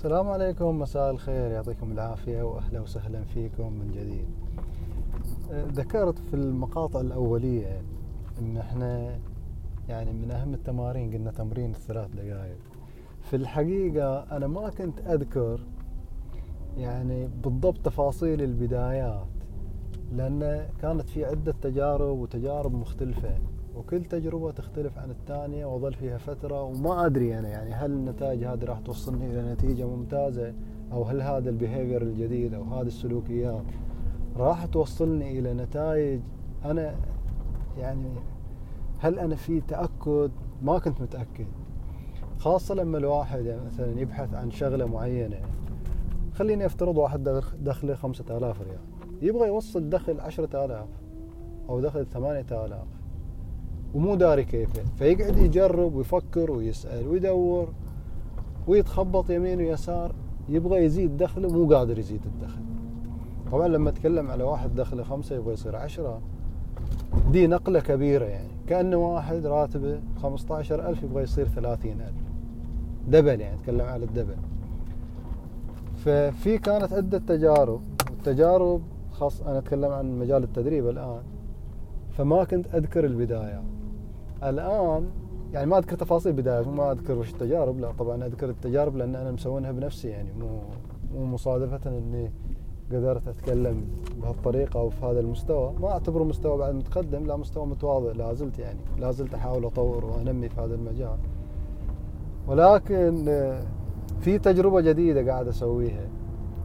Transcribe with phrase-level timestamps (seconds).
[0.00, 1.50] السلام عليكم مساء الخير.
[1.50, 4.28] يعطيكم العافية وأهلا وسهلا فيكم من جديد.
[5.52, 7.82] ذكرت في المقاطع الأولية
[8.38, 9.18] أن إحنا
[9.88, 12.56] يعني من أهم التمارين قلنا تمرين الثلاث دقائق
[13.22, 15.60] في الحقيقة أنا ما كنت أذكر
[16.76, 19.26] يعني بالضبط تفاصيل البدايات
[20.12, 23.38] لأن كانت في عدة تجارب وتجارب مختلفة.
[23.76, 28.64] وكل تجربة تختلف عن الثانية وظل فيها فترة وما أدري أنا يعني هل النتائج هذه
[28.64, 30.54] راح توصلني إلى نتيجة ممتازة
[30.92, 33.62] أو هل هذا البيهيفير الجديد أو هذه السلوكيات
[34.36, 36.20] راح توصلني إلى نتائج
[36.64, 36.94] أنا
[37.78, 38.10] يعني
[38.98, 40.30] هل أنا في تأكد؟
[40.62, 41.46] ما كنت متأكد.
[42.38, 45.40] خاصة لما الواحد يعني مثلا يبحث عن شغلة معينة.
[46.34, 48.80] خليني أفترض واحد دخله خمسة آلاف ريال.
[49.22, 50.88] يبغى يوصل دخل عشرة آلاف
[51.68, 52.99] أو دخل ثمانية آلاف.
[53.94, 54.82] ومو داري كيفه.
[54.98, 57.68] فيقعد يجرب ويفكر ويسأل ويدور
[58.68, 60.12] ويتخبط يمين ويسار
[60.48, 62.60] يبغى يزيد دخله مو قادر يزيد الدخل.
[63.52, 66.20] طبعا لما اتكلم على واحد دخله خمسة يبغى يصير عشرة
[67.32, 68.50] دي نقلة كبيرة يعني.
[68.66, 72.22] كأنه واحد راتبه خمسة عشر ألف يبغى يصير ثلاثين ألف.
[73.08, 74.36] دبل يعني اتكلم على الدبل.
[76.04, 77.80] ففي كانت عدة تجارب.
[78.10, 78.82] والتجارب
[79.12, 81.22] خاص أنا أتكلم عن مجال التدريب الآن.
[82.10, 83.62] فما كنت أذكر البداية
[84.42, 85.06] الآن
[85.52, 89.30] يعني ما أذكر تفاصيل البداية ما أذكر وش التجارب لا طبعا أذكر التجارب لأن أنا
[89.30, 90.60] مسوينها بنفسي يعني مو
[91.14, 92.32] مو مصادفة إني
[92.92, 93.84] قدرت أتكلم
[94.22, 95.72] بهالطريقة أو في هذا المستوى.
[95.80, 100.04] ما أعتبره مستوى بعد متقدم لا مستوى متواضع لا زلت يعني لا زلت أحاول أطور
[100.04, 101.18] وأنمي في هذا المجال.
[102.48, 103.24] ولكن
[104.20, 106.08] في تجربة جديدة قاعد أسويها.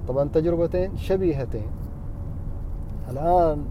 [0.07, 1.67] طبعا تجربتين شبيهتين.
[3.11, 3.65] الآن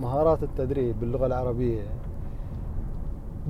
[0.00, 1.82] مهارات التدريب باللغة العربية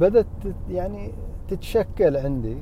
[0.00, 0.26] بدأت
[0.70, 1.12] يعني
[1.48, 2.56] تتشكل عندي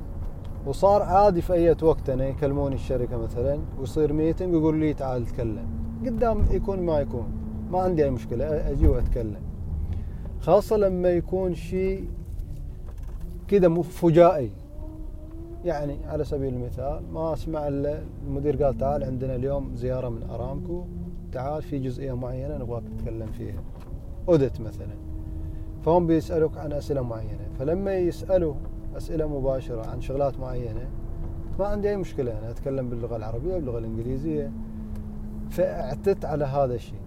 [0.67, 5.67] وصار عادي في أي وقت أنا يكلموني الشركة مثلا ويصير ميتنج ويقول لي تعال تكلم.
[6.07, 7.29] قدام يكون ما يكون
[7.71, 9.41] ما عندي أي مشكلة أجي وأتكلم.
[10.41, 12.09] خاصة لما يكون شيء
[13.49, 14.51] كذا فجائي.
[15.65, 20.85] يعني على سبيل المثال ما أسمع المدير قال تعال عندنا اليوم زيارة من أرامكو
[21.33, 23.63] تعال في جزئية معينة نبغاك تتكلم فيها.
[24.29, 25.08] أودت مثلا.
[25.85, 28.55] فهم بيسألوك عن أسئلة معينة فلما يسألوا
[28.97, 30.89] أسئلة مباشرة عن شغلات معينة
[31.59, 34.53] ما عندي أي مشكلة أنا أتكلم باللغة العربية باللغة الإنجليزية.
[35.51, 37.01] فأعتدت على هذا الشيء.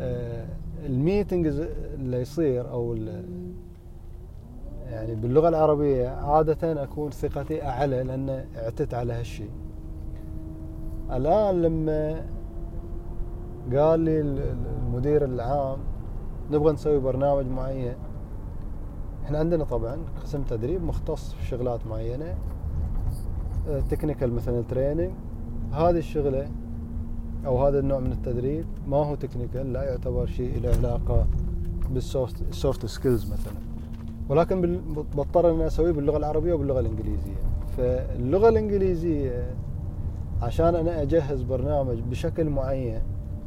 [0.00, 0.46] آه،
[0.86, 1.60] الميتنجز
[1.94, 2.94] اللي يصير أو
[4.86, 9.50] يعني باللغة العربية عادة أكون ثقتي أعلى لأن اعتدت على هالشيء.
[11.10, 12.26] الآن لما
[13.74, 15.78] قال لي المدير العام
[16.50, 17.94] نبغى نسوي برنامج معين.
[19.24, 22.34] إحنا عندنا طبعا قسم تدريب مختص في شغلات معينة
[23.90, 25.10] technical مثلا training
[25.72, 26.50] هذه الشغلة
[27.46, 31.26] أو هذا النوع من التدريب ما هو technical لا يعتبر شيء له علاقة
[31.90, 33.58] بال soft skills مثلا.
[34.28, 34.80] ولكن
[35.16, 37.36] بضطر إني أسويه باللغة العربية وباللغة الإنجليزية.
[37.76, 39.54] فاللغة الإنجليزية
[40.42, 43.02] عشان أنا أجهز برنامج بشكل معين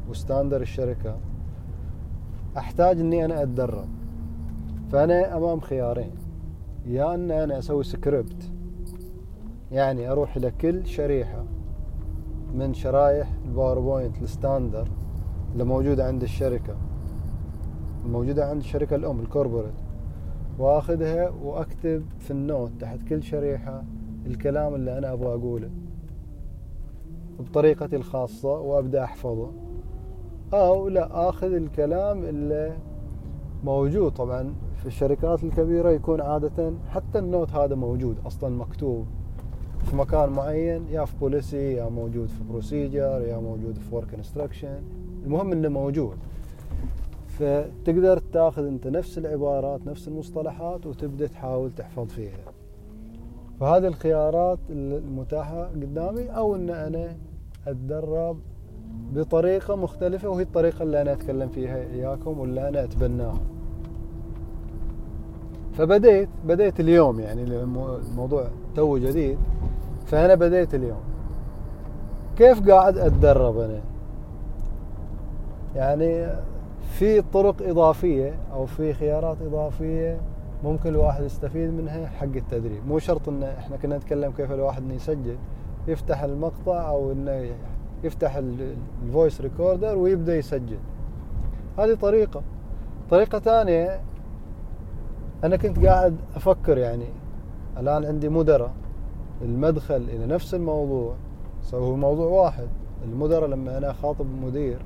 [0.10, 1.16] و standard الشركة
[2.58, 3.88] أحتاج إني أنا أتدرب.
[4.92, 6.12] فأنا أمام خيارين.
[6.86, 8.52] يا إن أنا أسوي سكريبت
[9.72, 11.44] يعني أروح إلى كل شريحة.
[12.56, 14.88] من شرايح ال PowerPoint ال standard
[15.54, 16.76] اللي موجودة عند الشركة.
[18.06, 19.74] الموجوده عند الشركة الأم ال corporate
[20.60, 23.84] وأخذها وأكتب في ال note تحت كل شريحة
[24.26, 25.70] الكلام اللي أنا أبغى أقوله.
[27.40, 29.52] بطريقتي الخاصة وأبدأ أحفظه.
[30.54, 32.78] أو لا آخذ الكلام اللي
[33.64, 34.12] موجود.
[34.12, 39.06] طبعا في الشركات الكبيرة يكون عادة حتى ال note هذا موجود أصلا مكتوب
[39.86, 44.82] في مكان معين يا في policy يا موجود في procedure يا موجود في work instruction
[45.26, 46.18] المهم إنه موجود.
[47.28, 52.44] فتقدر تاخذ أنت نفس العبارات نفس المصطلحات وتبدأ تحاول تحفظ فيها.
[53.60, 57.18] فهذه الخيارات المتاحة قدامي أو إن أنا
[57.68, 58.38] أتدرب
[59.14, 63.40] بطريقة مختلفة وهي الطريقة اللي أنا أتكلم فيها إياكم واللي أنا أتبناها.
[65.74, 69.38] فبديت بديت اليوم يعني الموضوع تو جديد
[70.06, 71.02] فأنا بديت اليوم.
[72.38, 73.82] كيف قاعد أتدرب أنا؟
[75.76, 76.28] يعني
[76.82, 80.22] في طرق إضافية أو في خيارات إضافية
[80.64, 82.88] ممكن الواحد يستفيد منها حق التدريب.
[82.88, 85.38] مو شرط إن إحنا كنا نتكلم كيف الواحد إنه يسجل
[85.88, 87.52] يفتح المقطع أو إنه
[88.04, 88.42] يفتح
[89.06, 90.80] ال voice recorder ويبدأ يسجل.
[91.78, 92.42] هذه طريقة.
[93.10, 94.02] طريقة ثانية
[95.44, 97.06] أنا كنت قاعد أفكر يعني
[97.78, 98.72] الآن عندي مدراء
[99.42, 101.16] المدخل إلى نفس الموضوع
[101.74, 102.68] هو موضوع واحد.
[103.06, 104.78] المدراء لما أنا أخاطب مدير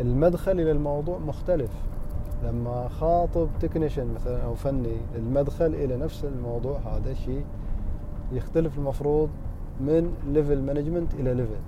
[0.00, 1.70] المدخل إلى الموضوع مختلف.
[2.44, 7.44] لما خاطب technician مثلا أو فني المدخل إلى نفس الموضوع هذا شيء
[8.32, 9.28] يختلف المفروض
[9.80, 11.60] من level management إلى level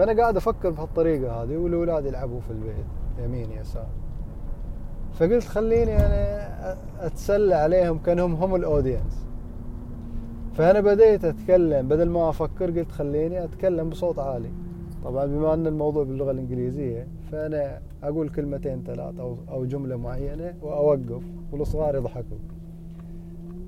[0.00, 2.86] فأنا قاعد أفكر بهالطريقة هذه والأولاد يلعبوا في البيت
[3.24, 3.86] يمين يسار.
[5.12, 9.26] فقلت خليني أنا أتسلى عليهم كأنهم هم الأودينس.
[10.52, 14.50] فأنا بديت أتكلم بدل ما أفكر قلت خليني أتكلم بصوت عالي.
[15.04, 21.22] طبعا بما أن الموضوع باللغة الإنجليزية فأنا أقول كلمتين ثلاث أو أو جملة معينة وأوقف
[21.52, 22.38] والصغار يضحكوا.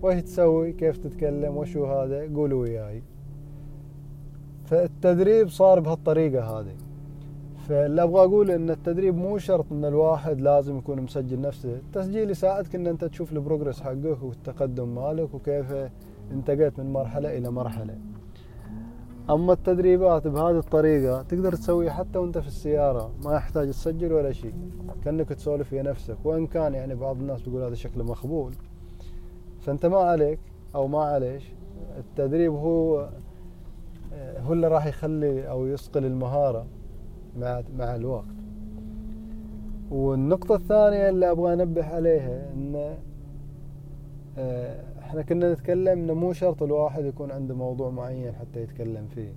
[0.03, 3.03] وش تسوي؟ كيف تتكلم؟ وشو هذا؟ قولوا وياي.
[4.73, 6.75] فالتدريب صار بهالطريقة هذه.
[7.69, 11.77] فاللي أبغى أقول إن التدريب مو شرط إن الواحد لازم يكون مسجل نفسه.
[11.77, 15.67] التسجيل يساعدك إن أنت تشوف البروجرس حقك والتقدم مالك وكيف
[16.31, 17.99] انتقلت من مرحلة إلى مرحلة.
[19.31, 24.55] أما التدريبات بهذه الطريقة تقدر تسويها حتى وأنت في السيارة ما يحتاج تسجل ولا شيء.
[25.05, 28.53] كأنك تسولف ويا نفسك وإن كان يعني بعض الناس بيقول هذا شكله مخبول.
[29.61, 30.39] فأنت ما عليك
[30.75, 31.53] أو ما عليش
[31.99, 33.09] التدريب هو
[34.39, 36.67] هو اللي راح يخلي أو يصقل المهارة
[37.39, 38.25] مع مع الوقت.
[39.91, 42.97] والنقطة الثانية اللي أبغى أنبه عليها إن
[44.39, 49.33] آه، إحنا كنا نتكلم إنه مو شرط الواحد يكون عنده موضوع معين حتى يتكلم فيه.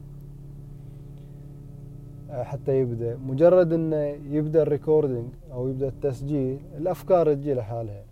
[2.31, 3.17] آه، حتى يبدأ.
[3.27, 3.95] مجرد إنه
[4.29, 8.03] يبدأ الريكوردينج أو يبدأ التسجيل الأفكار تجي لحالها.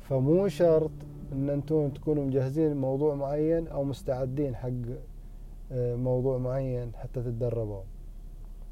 [0.00, 0.90] فمو شرط
[1.32, 5.13] إن أنتم تكونوا مجهزين موضوع معين أو مستعدين حق آه،
[5.76, 7.80] موضوع معين حتى تتدربوا.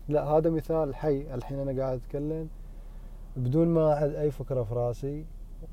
[0.08, 1.34] لا هذا مثال حي.
[1.34, 2.48] الحين أنا قاعد أتكلم
[3.36, 5.24] بدون ما اعد أي فكرة في راسي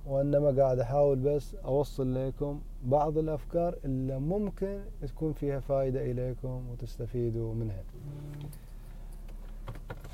[0.08, 7.54] وإنما قاعد أحاول بس أوصل لكم بعض الأفكار اللي ممكن تكون فيها فائده إليكم وتستفيدوا
[7.54, 7.84] منها.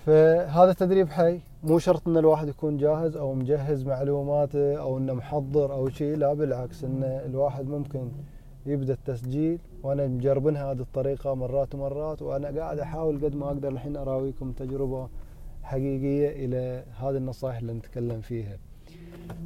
[0.06, 1.40] فهذا تدريب حي.
[1.64, 6.34] مو شرط إن الواحد يكون جاهز أو مجهز معلوماته أو إنه محضر أو شيء لا
[6.34, 8.08] بالعكس إن الواحد ممكن
[8.66, 13.98] يبدأ التسجيل وأنا مجربنها هذه الطريقة مرات ومرات وأنا قاعد أحاول قد ما أقدر الحين
[13.98, 15.08] أراويكم تجربة
[15.64, 18.58] حقيقية إلى هذه النصائح اللي نتكلم فيها.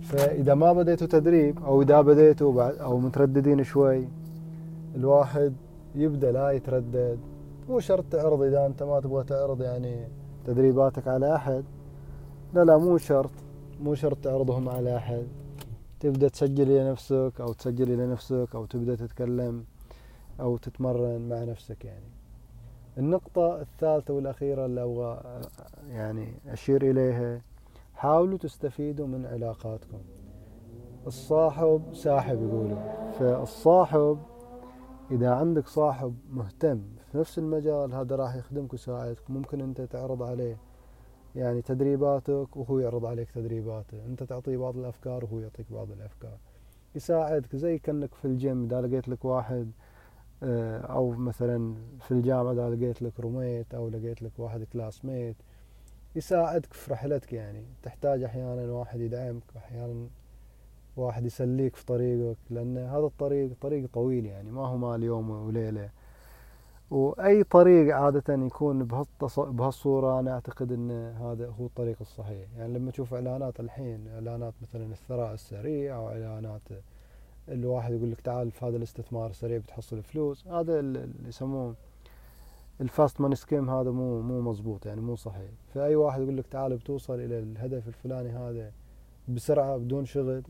[0.01, 4.07] فإذا ما بديتوا تدريب أو إذا بديتوا أو مترددين شوي
[4.95, 5.53] الواحد
[5.95, 7.19] يبدأ لا يتردد.
[7.69, 10.07] مو شرط تعرض إذا أنت ما تبغى تعرض يعني
[10.45, 11.63] تدريباتك على أحد.
[12.53, 13.31] لا لا مو شرط.
[13.83, 15.27] مو شرط تعرضهم على أحد.
[15.99, 19.63] تبدأ تسجل لنفسك أو تسجل لنفسك أو تبدأ تتكلم.
[20.39, 22.09] أو تتمرن مع نفسك يعني.
[22.97, 25.41] النقطة الثالثة والأخيرة اللي أبغى
[25.89, 27.41] يعني أشير إليها
[27.93, 30.01] حاولوا تستفيدوا من علاقاتكم.
[31.07, 33.11] الصاحب ساحب يقولوا.
[33.11, 34.19] فالصاحب
[35.11, 36.81] إذا عندك صاحب مهتم
[37.11, 39.29] في نفس المجال هذا راح يخدمك ويساعدك.
[39.29, 40.57] ممكن أنت تعرض عليه
[41.35, 44.05] يعني تدريباتك وهو يعرض عليك تدريباته.
[44.05, 46.37] أنت تعطيه بعض الأفكار وهو يعطيك بعض الأفكار.
[46.95, 49.71] يساعدك زي كأنك في الجيم إذا لقيت لك واحد
[50.43, 55.35] آه، أو مثلا في الجامعة إذا لقيت لك roommate أو لقيت لك واحد classmate
[56.15, 57.63] يساعدك في رحلتك يعني.
[57.83, 60.07] تحتاج أحيانا واحد يدعمك أحيانا
[60.97, 65.89] واحد يسليك في طريقك لأن هذا الطريق طريق طويل يعني ما هو مال يوم وليلة.
[66.91, 68.87] وأي طريق عادة يكون
[69.37, 72.47] بهالصورة أنا أعتقد إن هذا هو الطريق الصحيح.
[72.57, 76.61] يعني لما تشوف إعلانات الحين إعلانات مثلا الثراء السريع أو إعلانات
[77.49, 80.47] الواحد يقول لك تعال في هذا الاستثمار السريع بتحصل فلوس.
[80.47, 81.75] هذا اللي يسموه
[82.81, 85.51] ال fast money scheme هذا مو مو مزبوط يعني مو صحيح.
[85.73, 88.71] فأي واحد يقول لك تعال بتوصل إلى الهدف الفلاني هذا
[89.27, 90.43] بسرعة بدون شغل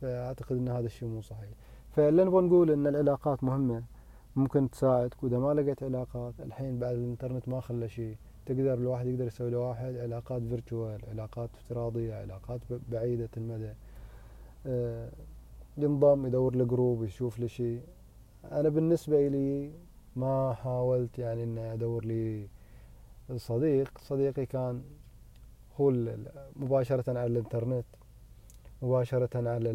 [0.00, 1.50] فأعتقد إن هذا الشيء مو صحيح.
[1.96, 3.82] فاللي نبغى نقول إن العلاقات مهمة
[4.36, 8.16] ممكن تساعدك وإذا ما لقيت علاقات الحين بعد الإنترنت ما خلى شيء.
[8.46, 13.72] تقدر الواحد يقدر يسوي له واحد علاقات virtual علاقات افتراضية علاقات بعيدة المدى.
[14.66, 15.08] آه،
[15.76, 17.82] ينضم يدور له group يشوف له شيء
[18.52, 19.72] أنا بالنسبة لي
[20.16, 22.48] ما حاولت يعني ان أدور لي
[23.36, 23.98] صديق.
[23.98, 24.82] صديقي كان
[25.80, 25.90] هو
[26.56, 27.84] مباشرة على الإنترنت
[28.82, 29.70] مباشرة على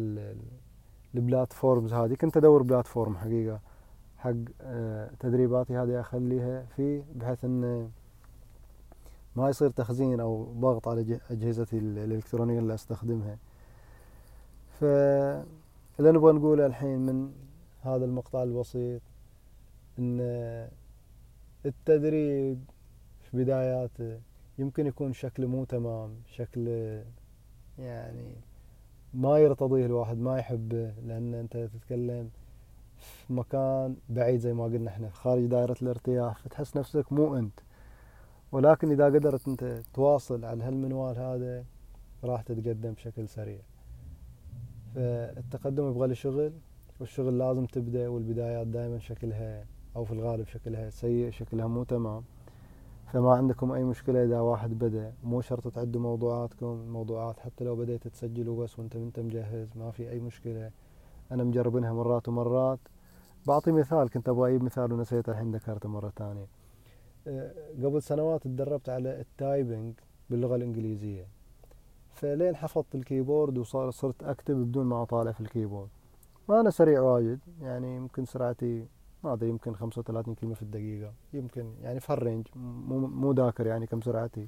[1.14, 2.14] البلاتفورمز هذه.
[2.14, 3.60] كنت أدور بلاتفورم حقيقة
[4.18, 7.90] حق آه، تدريباتي هذه أخليها فيه بحيث إن
[9.36, 13.38] ما يصير تخزين أو ضغط على أجهزتي الإلكترونية اللي أستخدمها.
[15.98, 17.32] فاللي نبغى نقوله الحين من
[17.82, 19.02] هذا المقطع البسيط
[19.98, 20.20] إن
[21.66, 22.64] التدريب
[23.22, 24.20] في بداياته
[24.58, 26.68] يمكن يكون شكله مو تمام شكل
[27.78, 28.34] يعني
[29.14, 32.30] ما يرتضيه الواحد ما يحبه لأن أنت تتكلم
[32.98, 37.60] في مكان بعيد زي ما قلنا إحنا خارج دائرة الارتياح فتحس نفسك مو أنت.
[38.52, 41.64] ولكن إذا قدرت أنت تواصل على هالمنوال هذا
[42.24, 43.60] راح تتقدم بشكل سريع.
[44.94, 46.52] فالتقدم يبغى له شغل
[47.00, 49.64] والشغل لازم تبدأ والبدايات دائما شكلها
[49.96, 52.22] أو في الغالب شكلها سيء شكلها مو تمام.
[53.12, 55.12] فما عندكم أي مشكلة إذا واحد بدأ.
[55.24, 60.10] مو شرط تعدوا موضوعاتكم الموضوعات حتى لو بديت تسجلوا بس وأنت أنت مجهز ما في
[60.10, 60.70] أي مشكلة.
[61.32, 62.78] أنا مجربينها مرات ومرات.
[63.46, 66.46] بعطي مثال كنت أبغى أجيب مثال ونسيته الحين ذكرته مرة ثانية.
[67.26, 67.52] أه،
[67.82, 69.94] قبل سنوات تدربت على ال typing
[70.30, 71.37] باللغة الإنجليزية.
[72.20, 75.88] فلين حفظت ال keyboard وصار صرت أكتب بدون ما أطالع في ال keyboard.
[76.48, 78.86] ما أنا سريع واجد يعني يمكن سرعتي
[79.24, 81.12] ما أدري يمكن 35 كلمة في الدقيقة.
[81.32, 84.46] يمكن يعني في هال range مو مو ذاكر يعني كم سرعتي.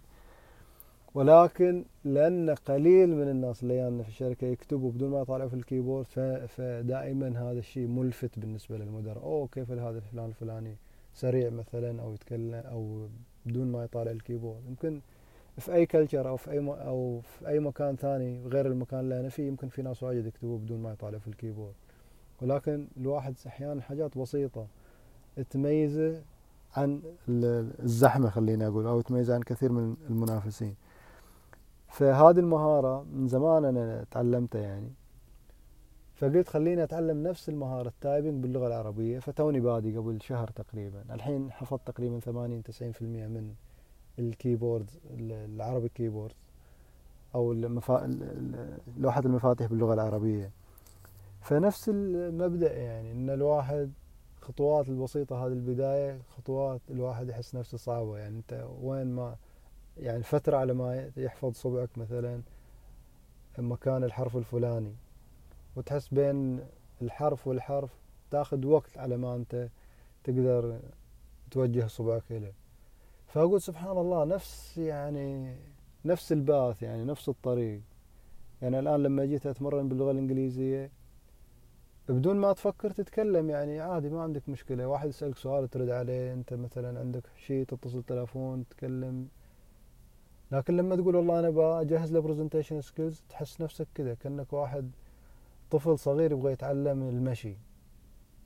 [1.15, 5.62] ولكن لأن قليل من الناس اللي يعني في الشركة يكتبوا بدون ما يطالعوا في ال
[5.62, 6.07] keyboard
[6.49, 9.23] فدائما هذا الشيء ملفت بالنسبة للمدراء.
[9.25, 10.77] أوه كيف هذا فلان الفلاني؟
[11.15, 13.09] سريع مثلا أو يتكلم أو
[13.47, 14.67] بدون ما يطالع ال keyboard.
[14.69, 15.01] يمكن
[15.59, 19.29] في أي culture أو في أي أو في أي مكان ثاني غير المكان اللي أنا
[19.29, 21.75] فيه يمكن في ناس واجد يكتبوا بدون ما يطالعوا في ال keyboard.
[22.43, 24.67] ولكن الواحد أحيانا حاجات بسيطة
[25.51, 26.23] تميزه
[26.77, 30.75] عن الزحمة خليني أقول أو تميزه عن كثير من المنافسين.
[31.89, 34.91] فهذه المهارة من زمان أنا تعلمتها يعني.
[36.15, 41.05] فقلت خليني أتعلم نفس المهارة ال typing باللغة العربية فتوني بادي قبل شهر تقريبا.
[41.11, 43.55] الحين حفظت تقريبا 80 90% من
[44.21, 46.35] ال keyboard العربي keyboard
[47.35, 48.19] أو المفا...
[48.99, 50.51] لوحة المفاتيح باللغة العربية.
[51.41, 53.93] فنفس المبدأ يعني إن الواحد
[54.41, 58.19] خطوات البسيطة هذه البداية خطوات الواحد يحس نفسه صعبة.
[58.19, 59.37] يعني أنت وين ما
[59.97, 62.41] يعني فترة على ما يحفظ صبعك مثلا
[63.59, 64.95] مكان الحرف الفلاني.
[65.77, 66.61] وتحس بين
[67.03, 67.91] الحرف والحرف
[68.31, 69.69] تاخذ وقت على ما أنت
[70.25, 70.79] تقدر
[71.51, 72.53] توجه صبعك إليه.
[73.33, 75.57] فأقول سبحان الله نفس يعني
[76.05, 77.81] نفس ال path يعني نفس الطريق.
[78.63, 80.91] يعني الآن لما جيت أتمرن باللغة الإنجليزية
[82.09, 84.87] بدون ما تفكر تتكلم يعني عادي ما عندك مشكلة.
[84.87, 89.29] واحد يسألك سؤال ترد عليه أنت مثلا عندك شيء تتصل تلفون تتكلم.
[90.53, 94.91] لكن لما تقول والله أنا بجهز له presentation skills تحس نفسك كذا كأنك واحد
[95.71, 97.57] طفل صغير يبغى يتعلم المشي.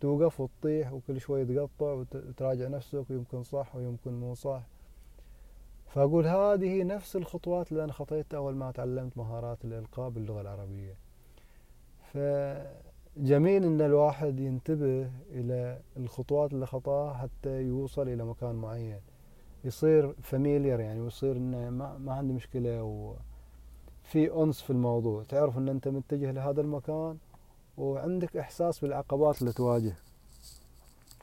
[0.01, 4.63] توقف وتطيح وكل شوي تقطع وتراجع نفسك ويمكن صح ويمكن مو صح.
[5.87, 10.95] فأقول هذه نفس الخطوات اللي أنا خطيتها أول ما تعلمت مهارات الإلقاء باللغة العربية.
[12.13, 19.01] فجميل أن الواحد ينتبه إلى الخطوات اللي خطاها حتى يوصل إلى مكان معين.
[19.65, 25.23] يصير فاميليار يعني ويصير إنه ما, ما عنده مشكلة وفي أنس في الموضوع.
[25.23, 27.19] تعرف إن أنت متجه لهذا المكان
[27.79, 29.97] وعندك إحساس بالعقبات اللي تواجه.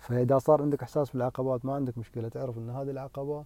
[0.02, 2.30] فإذا صار عندك إحساس بالعقبات ما عندك مشكلة.
[2.30, 3.46] تعرف إن هذه العقبة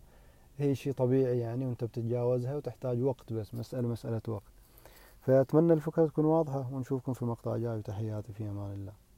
[0.59, 4.43] هي شيء طبيعي يعني وانت بتتجاوزها وتحتاج وقت بس مسألة مسألة وقت.
[5.21, 9.04] فأتمنى الفكرة تكون واضحة ونشوفكم في مقطع جاي وتحياتي في أمان الله.